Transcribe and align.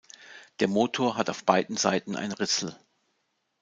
Der 0.61 0.67
Motor 0.67 1.15
hat 1.15 1.29
auf 1.29 1.43
beiden 1.43 1.77
Seiten 1.77 2.15
ein 2.15 2.31
Ritzel. 2.31 2.75